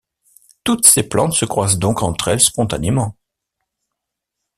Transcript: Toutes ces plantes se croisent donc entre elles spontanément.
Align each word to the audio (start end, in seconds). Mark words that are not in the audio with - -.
Toutes 0.63 0.87
ces 0.87 1.07
plantes 1.07 1.33
se 1.33 1.45
croisent 1.45 1.77
donc 1.77 2.01
entre 2.01 2.29
elles 2.29 2.39
spontanément. 2.41 3.15